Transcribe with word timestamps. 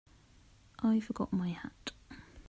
I 0.79 0.99
forgot 0.99 1.31
my 1.31 1.49
hat. 1.49 1.91